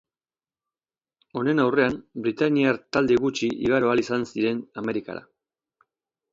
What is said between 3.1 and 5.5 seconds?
gutxi igaro ahal izan ziren Amerikara.